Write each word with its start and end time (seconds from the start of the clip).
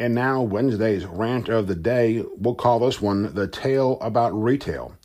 Wednesday's 0.00 1.04
rant 1.04 1.50
of 1.50 1.66
the 1.66 1.74
day. 1.74 2.24
We'll 2.38 2.54
call 2.54 2.78
this 2.78 3.02
one 3.02 3.34
The 3.34 3.46
Tale 3.46 3.98
About 4.00 4.30
Retail. 4.30 4.96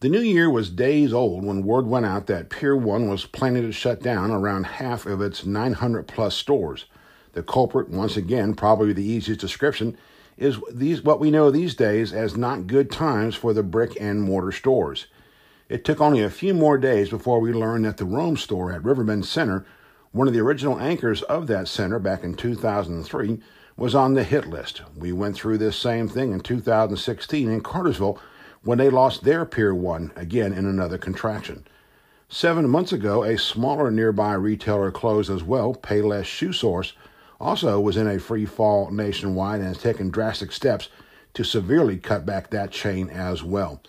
The 0.00 0.08
new 0.08 0.20
year 0.20 0.48
was 0.48 0.70
days 0.70 1.12
old 1.12 1.44
when 1.44 1.62
word 1.62 1.86
went 1.86 2.06
out 2.06 2.26
that 2.28 2.48
Pier 2.48 2.74
1 2.74 3.10
was 3.10 3.26
planning 3.26 3.64
to 3.64 3.72
shut 3.72 4.00
down 4.00 4.30
around 4.30 4.64
half 4.64 5.04
of 5.04 5.20
its 5.20 5.44
900 5.44 6.08
plus 6.08 6.34
stores. 6.34 6.86
The 7.32 7.42
culprit, 7.42 7.90
once 7.90 8.16
again, 8.16 8.54
probably 8.54 8.94
the 8.94 9.04
easiest 9.04 9.40
description, 9.40 9.98
is 10.38 10.56
these 10.72 11.02
what 11.02 11.20
we 11.20 11.30
know 11.30 11.50
these 11.50 11.74
days 11.74 12.14
as 12.14 12.34
not 12.34 12.66
good 12.66 12.90
times 12.90 13.34
for 13.34 13.52
the 13.52 13.62
brick 13.62 13.94
and 14.00 14.22
mortar 14.22 14.52
stores. 14.52 15.08
It 15.68 15.84
took 15.84 16.00
only 16.00 16.22
a 16.22 16.30
few 16.30 16.54
more 16.54 16.78
days 16.78 17.10
before 17.10 17.40
we 17.40 17.52
learned 17.52 17.84
that 17.84 17.98
the 17.98 18.06
Rome 18.06 18.38
store 18.38 18.72
at 18.72 18.84
Riverbend 18.84 19.26
Center, 19.26 19.66
one 20.12 20.28
of 20.28 20.32
the 20.32 20.40
original 20.40 20.80
anchors 20.80 21.20
of 21.24 21.46
that 21.48 21.68
center 21.68 21.98
back 21.98 22.24
in 22.24 22.32
2003, 22.32 23.42
was 23.78 23.94
on 23.94 24.14
the 24.14 24.24
hit 24.24 24.48
list. 24.48 24.82
We 24.96 25.12
went 25.12 25.36
through 25.36 25.58
this 25.58 25.76
same 25.76 26.08
thing 26.08 26.32
in 26.32 26.40
2016 26.40 27.48
in 27.48 27.60
Cartersville 27.60 28.18
when 28.64 28.76
they 28.76 28.90
lost 28.90 29.22
their 29.22 29.46
Pier 29.46 29.72
1 29.72 30.12
again 30.16 30.52
in 30.52 30.66
another 30.66 30.98
contraction. 30.98 31.64
Seven 32.28 32.68
months 32.68 32.92
ago, 32.92 33.22
a 33.22 33.38
smaller 33.38 33.92
nearby 33.92 34.34
retailer 34.34 34.90
closed 34.90 35.30
as 35.30 35.44
well, 35.44 35.74
Payless 35.74 36.24
Shoe 36.24 36.52
Source, 36.52 36.92
also 37.40 37.78
was 37.78 37.96
in 37.96 38.08
a 38.08 38.18
free 38.18 38.44
fall 38.44 38.90
nationwide 38.90 39.60
and 39.60 39.68
has 39.68 39.78
taken 39.78 40.10
drastic 40.10 40.50
steps 40.50 40.88
to 41.34 41.44
severely 41.44 41.98
cut 41.98 42.26
back 42.26 42.50
that 42.50 42.72
chain 42.72 43.08
as 43.08 43.44
well. 43.44 43.80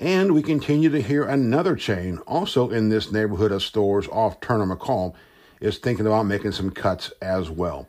And 0.00 0.32
we 0.32 0.42
continue 0.42 0.90
to 0.90 1.00
hear 1.00 1.22
another 1.22 1.76
chain, 1.76 2.18
also 2.26 2.70
in 2.70 2.88
this 2.88 3.12
neighborhood 3.12 3.52
of 3.52 3.62
stores 3.62 4.08
off 4.08 4.40
Turner 4.40 4.66
McCall, 4.66 5.14
is 5.60 5.78
thinking 5.78 6.06
about 6.06 6.24
making 6.24 6.52
some 6.52 6.72
cuts 6.72 7.12
as 7.22 7.48
well. 7.48 7.86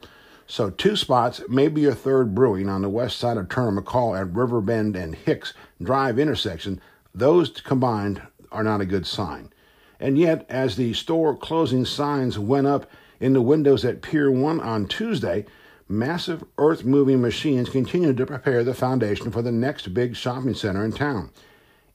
So, 0.51 0.71
two 0.71 0.95
spots, 0.95 1.43
maybe 1.47 1.85
a 1.85 1.93
third 1.93 2.33
brewing 2.33 2.69
on 2.69 2.81
the 2.81 2.89
west 2.89 3.19
side 3.19 3.37
of 3.37 3.49
Turner 3.49 3.79
McCall 3.79 4.19
at 4.19 4.33
Riverbend 4.33 4.95
and 4.95 5.13
Hicks 5.13 5.53
Drive 5.79 6.17
intersection, 6.17 6.81
those 7.13 7.51
combined 7.61 8.23
are 8.51 8.63
not 8.63 8.81
a 8.81 8.87
good 8.87 9.05
sign. 9.05 9.53
And 9.99 10.17
yet, 10.17 10.47
as 10.49 10.75
the 10.75 10.93
store 10.93 11.37
closing 11.37 11.85
signs 11.85 12.39
went 12.39 12.65
up 12.65 12.89
in 13.19 13.33
the 13.33 13.43
windows 13.43 13.85
at 13.85 14.01
Pier 14.01 14.31
1 14.31 14.59
on 14.59 14.87
Tuesday, 14.87 15.45
massive 15.87 16.43
earth 16.57 16.83
moving 16.83 17.21
machines 17.21 17.69
continued 17.69 18.17
to 18.17 18.25
prepare 18.25 18.63
the 18.63 18.73
foundation 18.73 19.29
for 19.29 19.43
the 19.43 19.51
next 19.51 19.93
big 19.93 20.15
shopping 20.15 20.55
center 20.55 20.83
in 20.83 20.91
town. 20.91 21.29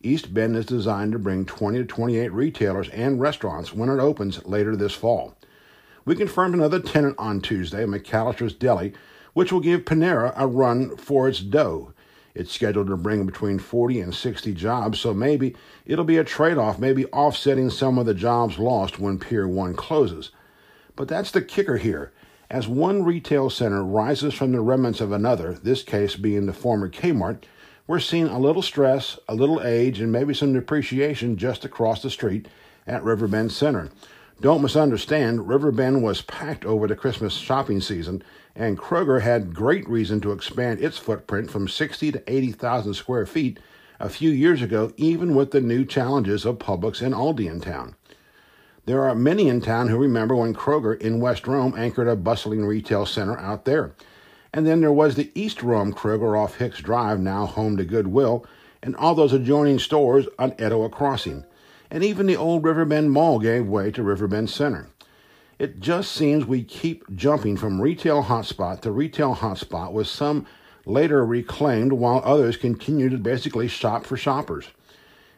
East 0.01 0.33
Bend 0.33 0.55
is 0.55 0.67
designed 0.67 1.11
to 1.11 1.19
bring 1.19 1.45
20 1.45 1.79
to 1.79 1.85
28 1.85 2.33
retailers 2.33 2.89
and 2.91 3.21
restaurants 3.21 3.75
when 3.75 3.89
it 3.89 3.99
opens 3.99 4.47
later 4.47 4.77
this 4.77 4.95
fall. 4.95 5.35
We 6.07 6.15
confirmed 6.15 6.55
another 6.55 6.81
tenant 6.81 7.17
on 7.19 7.41
Tuesday, 7.41 7.87
McAllister's 7.87 8.53
Deli, 8.53 8.93
which 9.33 9.51
will 9.51 9.61
give 9.61 9.87
Panera 9.87 10.35
a 10.37 10.47
run 10.47 10.97
for 10.99 11.29
its 11.29 11.41
dough. 11.41 11.95
It's 12.35 12.53
scheduled 12.53 12.89
to 12.89 12.97
bring 12.97 13.25
between 13.25 13.59
40 13.59 14.01
and 14.01 14.15
60 14.15 14.53
jobs, 14.53 15.01
so 15.01 15.15
maybe 15.15 15.57
it'll 15.87 16.05
be 16.05 16.19
a 16.19 16.25
trade 16.25 16.59
off, 16.59 16.79
maybe 16.79 17.07
offsetting 17.07 17.71
some 17.71 17.97
of 17.99 18.05
the 18.05 18.13
jobs 18.13 18.59
lost 18.59 18.99
when 18.99 19.19
Pier 19.19 19.49
1 19.49 19.75
closes. 19.75 20.31
But 20.95 21.09
that's 21.09 21.31
the 21.31 21.41
kicker 21.41 21.79
here. 21.79 22.13
As 22.51 22.69
one 22.69 23.03
retail 23.03 23.49
center 23.49 23.83
rises 23.83 24.35
from 24.35 24.53
the 24.53 24.61
remnants 24.61 25.01
of 25.01 25.11
another, 25.11 25.55
this 25.55 25.83
case 25.83 26.17
being 26.17 26.45
the 26.45 26.53
former 26.53 26.91
Kmart, 26.91 27.45
we're 27.87 27.99
seeing 27.99 28.27
a 28.29 28.39
little 28.39 28.63
stress, 28.63 29.19
a 29.27 29.35
little 29.35 29.63
age, 29.63 30.01
and 30.01 30.13
maybe 30.13 30.35
some 30.35 30.53
depreciation 30.53 31.37
just 31.37 31.65
across 31.65 32.03
the 32.03 32.11
street 32.11 32.47
at 32.87 33.03
Riverbend 33.03 33.53
Center. 33.53 33.91
Don't 34.45 34.61
misunderstand, 34.61 35.49
Riverbend 35.49 36.03
was 36.03 36.21
packed 36.21 36.67
over 36.67 36.87
the 36.87 36.95
Christmas 36.95 37.33
shopping 37.33 37.81
season, 37.81 38.23
and 38.55 38.77
Kroger 38.77 39.23
had 39.23 39.55
great 39.55 39.89
reason 39.89 40.21
to 40.21 40.33
expand 40.33 40.83
its 40.83 40.99
footprint 40.99 41.51
from 41.51 41.67
60 41.67 42.13
to 42.13 42.23
80,000 42.31 42.93
square 42.93 43.25
feet 43.25 43.59
a 43.99 44.11
few 44.11 44.29
years 44.29 44.61
ago, 44.61 44.93
even 44.99 45.35
with 45.35 45.53
the 45.53 45.63
new 45.63 45.87
challenges 45.87 46.45
of 46.45 46.59
Publix 46.59 47.01
and 47.01 47.15
Aldi 47.15 47.51
in 47.51 47.63
town. 47.63 47.95
There 48.85 49.09
are 49.09 49.15
many 49.15 49.49
in 49.49 49.63
town 49.63 49.89
who 49.89 49.97
remember 49.97 50.37
when 50.37 50.53
Kroger 50.53 51.01
in 51.01 51.21
West 51.21 51.47
Rome 51.47 51.73
anchored 51.75 52.09
a 52.09 52.15
bustling 52.15 52.67
retail 52.67 53.07
center 53.07 53.39
out 53.39 53.65
there. 53.65 53.93
And 54.53 54.67
then 54.67 54.83
there 54.83 54.93
was 54.93 55.15
the 55.15 55.33
East 55.35 55.63
Rome 55.63 55.91
Kroger 55.95 56.39
off 56.39 56.57
Hicks 56.57 56.81
Drive, 56.81 57.19
now 57.19 57.47
home 57.47 57.79
to 57.79 57.85
Goodwill, 57.87 58.45
and 58.83 58.95
all 58.97 59.15
those 59.15 59.33
adjoining 59.33 59.79
stores 59.79 60.27
on 60.39 60.55
Etowah 60.59 60.91
Crossing 60.91 61.47
and 61.91 62.05
even 62.05 62.27
the 62.27 62.37
old 62.37 62.65
Riverbend 62.65 63.11
Mall 63.11 63.39
gave 63.39 63.67
way 63.67 63.91
to 63.91 64.03
Riverbend 64.03 64.51
Center. 64.51 64.89
It 65.59 65.81
just 65.81 66.13
seems 66.13 66.45
we 66.45 66.65
keep 66.65 67.05
jumping 67.15 67.57
from 67.57 67.81
retail 67.81 68.25
hotspot 68.25 68.81
to 68.81 68.91
retail 68.91 69.37
hotspot, 69.37 69.93
with 69.93 70.09
some 70.09 70.47
later 70.85 71.25
reclaimed 71.25 71.93
while 71.93 72.21
others 72.25 72.57
continue 72.57 73.09
to 73.09 73.17
basically 73.17 73.69
shop 73.69 74.05
for 74.05 74.17
shoppers. 74.17 74.69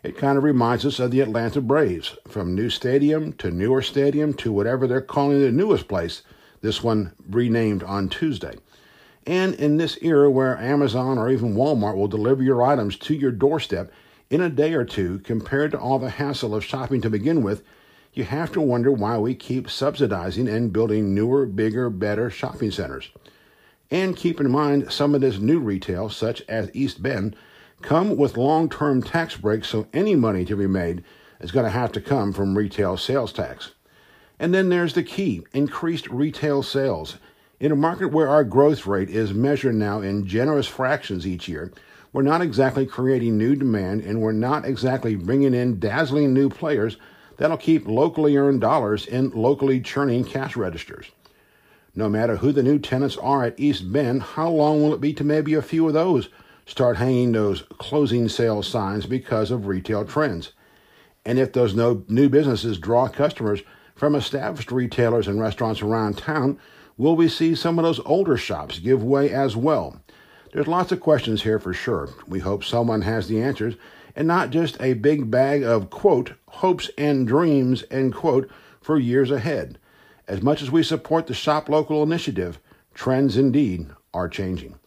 It 0.02 0.16
kind 0.16 0.38
of 0.38 0.44
reminds 0.44 0.86
us 0.86 0.98
of 1.00 1.10
the 1.10 1.20
Atlanta 1.20 1.60
Braves, 1.60 2.16
from 2.28 2.54
new 2.54 2.70
stadium 2.70 3.32
to 3.34 3.50
newer 3.50 3.82
stadium 3.82 4.34
to 4.34 4.52
whatever 4.52 4.86
they're 4.86 5.00
calling 5.00 5.40
the 5.40 5.50
newest 5.50 5.88
place, 5.88 6.22
this 6.60 6.82
one 6.82 7.12
renamed 7.28 7.82
on 7.82 8.08
Tuesday. 8.08 8.54
And 9.26 9.54
in 9.56 9.76
this 9.76 9.98
era 10.00 10.30
where 10.30 10.56
Amazon 10.58 11.18
or 11.18 11.28
even 11.28 11.56
Walmart 11.56 11.96
will 11.96 12.08
deliver 12.08 12.42
your 12.42 12.62
items 12.62 12.96
to 12.98 13.14
your 13.14 13.32
doorstep, 13.32 13.90
in 14.30 14.40
a 14.40 14.50
day 14.50 14.74
or 14.74 14.84
two 14.84 15.18
compared 15.20 15.70
to 15.70 15.78
all 15.78 15.98
the 15.98 16.10
hassle 16.10 16.54
of 16.54 16.64
shopping 16.64 17.00
to 17.00 17.10
begin 17.10 17.42
with, 17.42 17.62
you 18.12 18.24
have 18.24 18.50
to 18.52 18.60
wonder 18.60 18.90
why 18.90 19.18
we 19.18 19.34
keep 19.34 19.70
subsidizing 19.70 20.48
and 20.48 20.72
building 20.72 21.14
newer, 21.14 21.46
bigger, 21.46 21.90
better 21.90 22.30
shopping 22.30 22.70
centers. 22.70 23.10
And 23.90 24.16
keep 24.16 24.40
in 24.40 24.50
mind 24.50 24.90
some 24.90 25.14
of 25.14 25.20
this 25.20 25.38
new 25.38 25.60
retail, 25.60 26.08
such 26.08 26.42
as 26.48 26.70
East 26.72 27.02
Bend, 27.02 27.36
come 27.82 28.16
with 28.16 28.36
long-term 28.36 29.02
tax 29.02 29.36
breaks, 29.36 29.68
so 29.68 29.86
any 29.92 30.16
money 30.16 30.44
to 30.46 30.56
be 30.56 30.66
made 30.66 31.04
is 31.40 31.52
going 31.52 31.64
to 31.64 31.70
have 31.70 31.92
to 31.92 32.00
come 32.00 32.32
from 32.32 32.56
retail 32.56 32.96
sales 32.96 33.32
tax. 33.32 33.72
And 34.38 34.52
then 34.52 34.70
there's 34.70 34.94
the 34.94 35.02
key, 35.02 35.46
increased 35.52 36.08
retail 36.08 36.62
sales. 36.62 37.18
In 37.60 37.72
a 37.72 37.76
market 37.76 38.08
where 38.08 38.28
our 38.28 38.44
growth 38.44 38.86
rate 38.86 39.08
is 39.08 39.32
measured 39.32 39.74
now 39.74 40.00
in 40.00 40.26
generous 40.26 40.66
fractions 40.66 41.26
each 41.26 41.48
year, 41.48 41.72
we're 42.16 42.22
not 42.22 42.40
exactly 42.40 42.86
creating 42.86 43.36
new 43.36 43.54
demand 43.54 44.00
and 44.00 44.22
we're 44.22 44.32
not 44.32 44.64
exactly 44.64 45.14
bringing 45.14 45.52
in 45.52 45.78
dazzling 45.78 46.32
new 46.32 46.48
players 46.48 46.96
that'll 47.36 47.58
keep 47.58 47.86
locally 47.86 48.38
earned 48.38 48.58
dollars 48.58 49.04
in 49.04 49.28
locally 49.32 49.82
churning 49.82 50.24
cash 50.24 50.56
registers. 50.56 51.10
No 51.94 52.08
matter 52.08 52.36
who 52.36 52.52
the 52.52 52.62
new 52.62 52.78
tenants 52.78 53.18
are 53.18 53.44
at 53.44 53.60
East 53.60 53.92
Bend, 53.92 54.22
how 54.22 54.48
long 54.48 54.82
will 54.82 54.94
it 54.94 55.00
be 55.02 55.12
to 55.12 55.24
maybe 55.24 55.52
a 55.52 55.60
few 55.60 55.86
of 55.88 55.92
those 55.92 56.30
start 56.64 56.96
hanging 56.96 57.32
those 57.32 57.64
closing 57.76 58.30
sales 58.30 58.66
signs 58.66 59.04
because 59.04 59.50
of 59.50 59.66
retail 59.66 60.06
trends? 60.06 60.52
And 61.26 61.38
if 61.38 61.52
those 61.52 61.74
no, 61.74 62.02
new 62.08 62.30
businesses 62.30 62.78
draw 62.78 63.08
customers 63.08 63.60
from 63.94 64.14
established 64.14 64.72
retailers 64.72 65.28
and 65.28 65.38
restaurants 65.38 65.82
around 65.82 66.16
town, 66.16 66.58
will 66.96 67.14
we 67.14 67.28
see 67.28 67.54
some 67.54 67.78
of 67.78 67.84
those 67.84 68.00
older 68.06 68.38
shops 68.38 68.78
give 68.78 69.04
way 69.04 69.30
as 69.34 69.54
well? 69.54 70.00
There's 70.52 70.68
lots 70.68 70.92
of 70.92 71.00
questions 71.00 71.42
here 71.42 71.58
for 71.58 71.74
sure. 71.74 72.08
We 72.26 72.40
hope 72.40 72.64
someone 72.64 73.02
has 73.02 73.28
the 73.28 73.42
answers 73.42 73.74
and 74.14 74.26
not 74.26 74.48
just 74.50 74.80
a 74.80 74.94
big 74.94 75.30
bag 75.30 75.62
of, 75.62 75.90
quote, 75.90 76.32
hopes 76.48 76.90
and 76.96 77.28
dreams, 77.28 77.84
end 77.90 78.14
quote, 78.14 78.50
for 78.80 78.98
years 78.98 79.30
ahead. 79.30 79.78
As 80.26 80.42
much 80.42 80.62
as 80.62 80.70
we 80.70 80.82
support 80.82 81.26
the 81.26 81.34
Shop 81.34 81.68
Local 81.68 82.02
initiative, 82.02 82.58
trends 82.94 83.36
indeed 83.36 83.90
are 84.14 84.28
changing. 84.28 84.78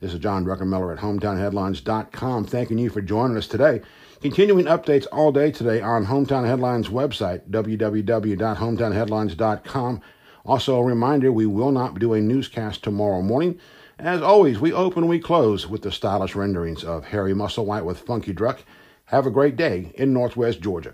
This 0.00 0.12
is 0.12 0.20
John 0.20 0.44
Druckenmiller 0.44 0.92
at 0.92 0.98
HometownHeadlines.com 1.02 2.44
thanking 2.44 2.76
you 2.76 2.90
for 2.90 3.00
joining 3.00 3.38
us 3.38 3.48
today. 3.48 3.80
Continuing 4.20 4.66
updates 4.66 5.06
all 5.10 5.32
day 5.32 5.50
today 5.50 5.80
on 5.80 6.04
Hometown 6.06 6.46
Headlines 6.46 6.88
website, 6.88 7.48
www.hometownheadlines.com. 7.48 10.00
Also, 10.44 10.76
a 10.76 10.84
reminder 10.84 11.32
we 11.32 11.46
will 11.46 11.72
not 11.72 11.98
do 11.98 12.12
a 12.12 12.20
newscast 12.20 12.84
tomorrow 12.84 13.22
morning. 13.22 13.58
As 13.98 14.20
always, 14.20 14.60
we 14.60 14.74
open, 14.74 15.08
we 15.08 15.18
close 15.18 15.66
with 15.66 15.80
the 15.80 15.90
stylish 15.90 16.34
renderings 16.34 16.84
of 16.84 17.06
Harry 17.06 17.32
Musselwhite 17.32 17.86
with 17.86 18.00
Funky 18.00 18.34
Druck. 18.34 18.58
Have 19.06 19.26
a 19.26 19.30
great 19.30 19.56
day 19.56 19.92
in 19.94 20.12
Northwest 20.12 20.60
Georgia. 20.60 20.92